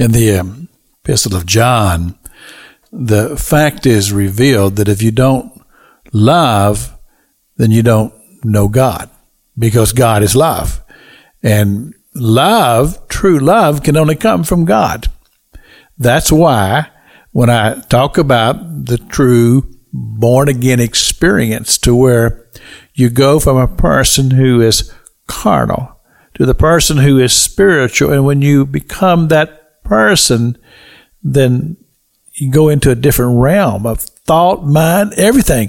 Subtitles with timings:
[0.00, 0.70] In the um,
[1.04, 2.18] Epistle of John,
[2.90, 5.52] the fact is revealed that if you don't
[6.10, 6.96] love,
[7.58, 9.10] then you don't know God
[9.58, 10.82] because God is love.
[11.42, 15.08] And love, true love, can only come from God.
[15.98, 16.88] That's why
[17.32, 22.48] when I talk about the true born again experience to where
[22.94, 24.90] you go from a person who is
[25.26, 26.00] carnal
[26.36, 28.14] to the person who is spiritual.
[28.14, 29.59] And when you become that
[29.90, 30.56] person,
[31.20, 31.76] then
[32.34, 35.68] you go into a different realm of thought, mind, everything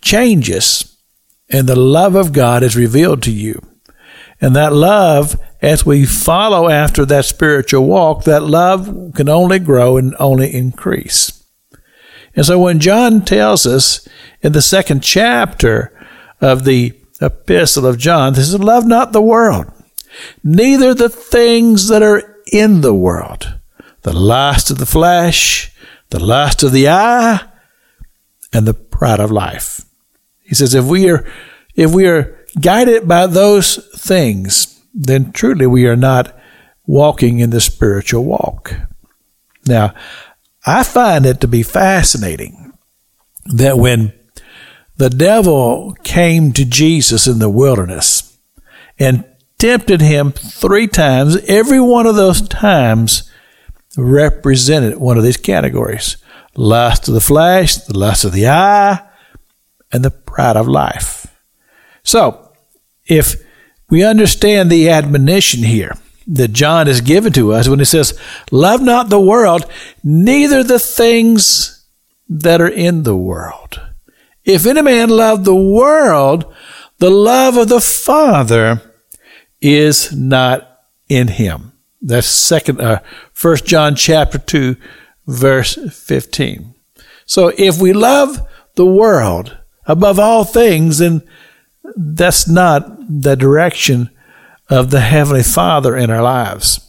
[0.00, 0.96] changes.
[1.50, 3.60] And the love of God is revealed to you.
[4.40, 9.98] And that love, as we follow after that spiritual walk, that love can only grow
[9.98, 11.44] and only increase.
[12.34, 14.08] And so when John tells us
[14.40, 15.92] in the second chapter
[16.40, 19.66] of the epistle of John, this is love not the world,
[20.42, 23.58] neither the things that are in the world,
[24.02, 25.74] the lust of the flesh,
[26.10, 27.40] the lust of the eye,
[28.52, 29.84] and the pride of life.
[30.42, 31.30] He says, if we are,
[31.74, 36.36] if we are guided by those things, then truly we are not
[36.86, 38.74] walking in the spiritual walk.
[39.66, 39.94] Now,
[40.66, 42.72] I find it to be fascinating
[43.46, 44.12] that when
[44.96, 48.36] the devil came to Jesus in the wilderness
[48.98, 49.24] and
[49.60, 53.30] tempted him three times, every one of those times
[53.96, 56.16] represented one of these categories
[56.56, 58.98] lust of the flesh, the lust of the eye,
[59.92, 61.26] and the pride of life.
[62.02, 62.52] So,
[63.06, 63.36] if
[63.88, 68.18] we understand the admonition here that John has given to us when he says,
[68.50, 69.70] Love not the world,
[70.02, 71.86] neither the things
[72.28, 73.80] that are in the world.
[74.44, 76.52] If any man love the world,
[76.98, 78.89] the love of the Father
[79.60, 81.72] is not in him.
[82.02, 83.00] That's second, uh,
[83.32, 84.76] First John chapter two,
[85.26, 86.74] verse fifteen.
[87.26, 88.40] So if we love
[88.74, 91.22] the world above all things, then
[91.96, 94.10] that's not the direction
[94.68, 96.80] of the Heavenly Father in our lives.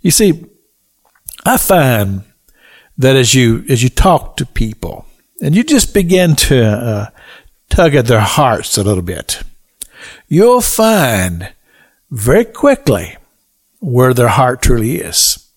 [0.00, 0.44] You see,
[1.46, 2.24] I find
[2.98, 5.06] that as you as you talk to people
[5.40, 7.06] and you just begin to uh,
[7.68, 9.42] tug at their hearts a little bit,
[10.28, 11.52] you'll find
[12.10, 13.16] very quickly
[13.80, 15.48] where their heart truly is.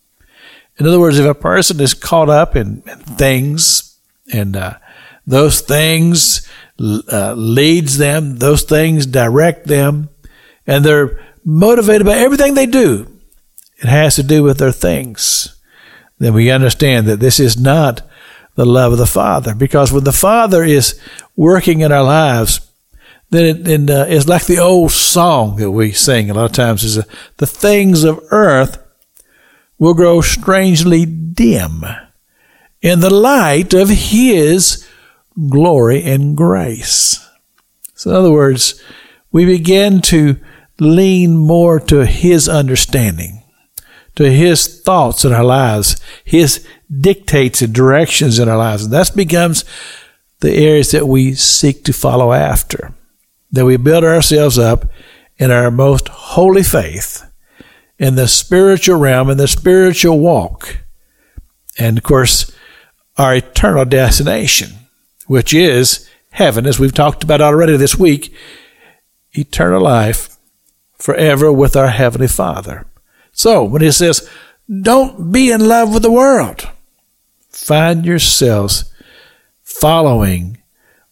[0.77, 3.97] In other words, if a person is caught up in, in things
[4.31, 4.77] and uh,
[5.25, 6.47] those things
[6.79, 10.09] uh, leads them, those things direct them,
[10.65, 13.07] and they're motivated by everything they do.
[13.77, 15.59] It has to do with their things.
[16.17, 18.01] Then we understand that this is not
[18.55, 20.99] the love of the Father, because when the Father is
[21.35, 22.62] working in our lives,
[23.33, 26.51] then it, it uh, it's like the old song that we sing a lot of
[26.51, 27.03] times is uh,
[27.37, 28.77] the things of earth
[29.79, 31.83] will grow strangely dim
[32.81, 34.87] in the light of His
[35.49, 37.27] glory and grace.
[37.95, 38.81] So, in other words,
[39.31, 40.37] we begin to
[40.79, 43.43] lean more to His understanding,
[44.15, 48.83] to His thoughts in our lives, His dictates and directions in our lives.
[48.83, 49.65] And that becomes
[50.41, 52.93] the areas that we seek to follow after,
[53.53, 54.89] that we build ourselves up
[55.37, 57.23] in our most holy faith,
[57.97, 60.79] in the spiritual realm, in the spiritual walk,
[61.79, 62.51] and of course,
[63.17, 64.71] our eternal destination
[65.27, 68.33] which is heaven, as we've talked about already this week,
[69.33, 70.35] eternal life
[70.97, 72.85] forever with our Heavenly Father.
[73.31, 74.29] So, when he says,
[74.69, 76.67] don't be in love with the world,
[77.49, 78.91] find yourselves
[79.61, 80.61] following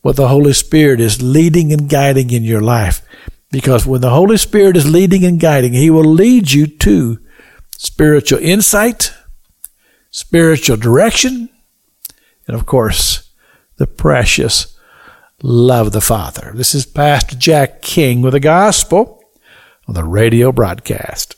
[0.01, 3.01] what the Holy Spirit is leading and guiding in your life.
[3.51, 7.19] Because when the Holy Spirit is leading and guiding, He will lead you to
[7.77, 9.13] spiritual insight,
[10.09, 11.49] spiritual direction,
[12.47, 13.31] and of course,
[13.77, 14.77] the precious
[15.43, 16.51] love of the Father.
[16.55, 19.23] This is Pastor Jack King with the gospel
[19.87, 21.35] on the radio broadcast.